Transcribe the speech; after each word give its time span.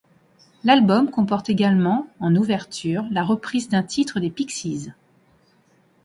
L'album 0.63 1.11
comporte 1.11 1.51
également, 1.51 2.07
en 2.19 2.35
ouverture, 2.35 3.05
la 3.11 3.21
reprise 3.23 3.69
d'un 3.69 3.83
titre 3.83 4.19
des 4.19 4.31
Pixies. 4.31 4.89